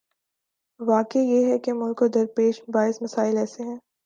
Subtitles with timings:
[0.79, 3.77] واقعہ یہ ہے کہ ملک کو درپیش بعض مسائل ایسے ہیں۔